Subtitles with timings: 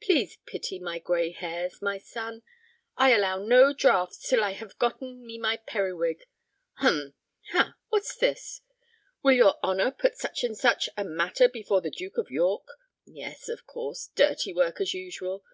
[0.00, 2.40] Please pity my gray hairs, my son.
[2.96, 6.24] I allow no draughts till I have gotten me my periwig.
[6.78, 8.62] Hum—ha, what's this!
[9.22, 12.66] Will your honor put such and such a matter before the Duke of York?
[13.04, 15.44] Yes, of course, dirty work, as usual.